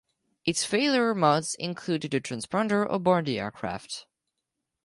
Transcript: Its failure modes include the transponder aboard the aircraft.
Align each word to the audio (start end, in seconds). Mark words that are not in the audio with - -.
Its 0.45 0.65
failure 0.65 1.13
modes 1.13 1.53
include 1.53 2.01
the 2.01 2.19
transponder 2.19 2.91
aboard 2.91 3.25
the 3.27 3.37
aircraft. 3.39 4.07